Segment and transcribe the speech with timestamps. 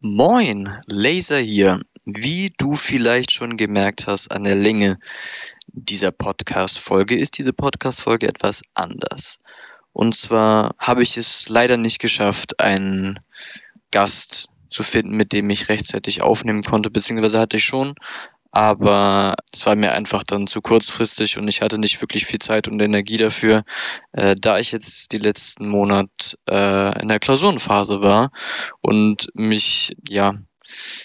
[0.00, 1.80] Moin, Laser hier.
[2.04, 5.00] Wie du vielleicht schon gemerkt hast an der Länge
[5.66, 9.40] dieser Podcast-Folge, ist diese Podcast-Folge etwas anders.
[9.92, 13.18] Und zwar habe ich es leider nicht geschafft, einen
[13.90, 17.96] Gast zu finden, mit dem ich rechtzeitig aufnehmen konnte, beziehungsweise hatte ich schon,
[18.50, 22.68] aber es war mir einfach dann zu kurzfristig und ich hatte nicht wirklich viel Zeit
[22.68, 23.64] und Energie dafür,
[24.12, 28.30] äh, da ich jetzt die letzten Monat äh, in der Klausurenphase war
[28.80, 30.34] und mich ja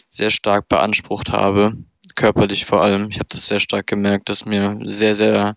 [0.09, 1.73] sehr stark beansprucht habe,
[2.15, 3.09] körperlich vor allem.
[3.09, 5.55] Ich habe das sehr stark gemerkt, dass mir sehr, sehr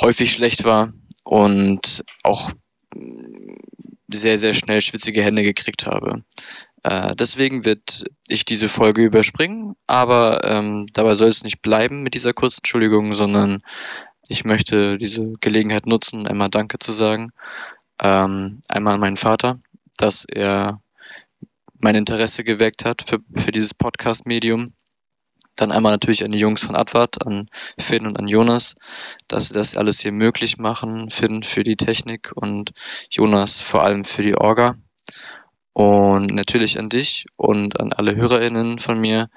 [0.00, 0.92] häufig schlecht war
[1.24, 2.50] und auch
[4.12, 6.24] sehr, sehr schnell schwitzige Hände gekriegt habe.
[6.82, 12.14] Äh, deswegen wird ich diese Folge überspringen, aber ähm, dabei soll es nicht bleiben mit
[12.14, 13.62] dieser kurzen Entschuldigung, sondern
[14.28, 17.32] ich möchte diese Gelegenheit nutzen, einmal Danke zu sagen.
[18.02, 19.60] Ähm, einmal an meinen Vater,
[19.96, 20.80] dass er
[21.78, 24.72] mein Interesse geweckt hat für, für dieses Podcast-Medium.
[25.56, 28.76] Dann einmal natürlich an die Jungs von Advart, an Finn und an Jonas,
[29.28, 31.10] dass sie das alles hier möglich machen.
[31.10, 32.72] Finn für die Technik und
[33.10, 34.76] Jonas vor allem für die Orga.
[35.80, 39.30] Und natürlich an dich und an alle HörerInnen von mir.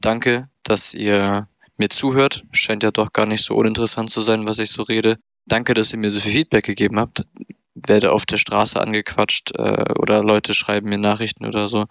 [0.00, 2.44] Danke, dass ihr mir zuhört.
[2.52, 5.18] Scheint ja doch gar nicht so uninteressant zu sein, was ich so rede.
[5.46, 7.26] Danke, dass ihr mir so viel Feedback gegeben habt.
[7.74, 11.86] Werde auf der Straße angequatscht äh, oder Leute schreiben mir Nachrichten oder so.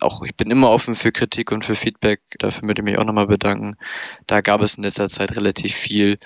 [0.00, 2.22] Auch ich bin immer offen für Kritik und für Feedback.
[2.38, 3.76] Dafür möchte ich mich auch nochmal bedanken.
[4.26, 6.18] Da gab es in letzter Zeit relativ viel.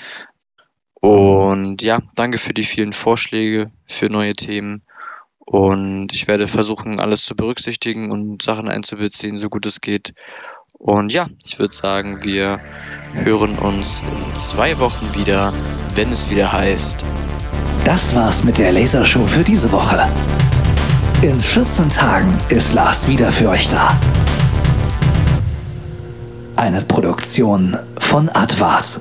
[0.94, 4.84] Und ja, danke für die vielen Vorschläge für neue Themen.
[5.50, 10.14] Und ich werde versuchen, alles zu berücksichtigen und Sachen einzubeziehen, so gut es geht.
[10.74, 12.60] Und ja, ich würde sagen, wir
[13.14, 15.52] hören uns in zwei Wochen wieder,
[15.96, 17.04] wenn es wieder heißt.
[17.84, 20.08] Das war's mit der Lasershow für diese Woche.
[21.20, 23.98] In 14 Tagen ist Lars wieder für euch da.
[26.54, 29.00] Eine Produktion von Advart.